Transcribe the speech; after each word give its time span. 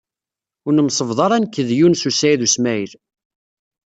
Ur 0.65 0.71
nemsebḍa 0.73 1.21
ara 1.25 1.37
nekk 1.43 1.55
ed 1.61 1.69
Yunes 1.77 2.03
u 2.09 2.11
Saɛid 2.13 2.41
u 2.45 2.47
Smaɛil. 2.55 2.91